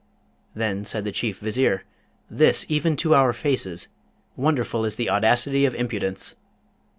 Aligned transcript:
Then 0.55 0.83
said 0.83 1.03
the 1.05 1.11
Chief 1.11 1.37
Vizier, 1.37 1.83
'This 2.27 2.65
even 2.67 2.95
to 2.95 3.13
our 3.13 3.33
faces! 3.33 3.87
Wonderful 4.35 4.83
is 4.83 4.95
the 4.95 5.11
audacity 5.11 5.63
of 5.63 5.75
impudence! 5.75 6.33